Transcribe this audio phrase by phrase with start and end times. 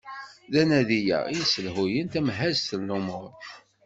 [0.51, 3.29] D anadi-a i yesselḥuyen tamhazt n lumuṛ.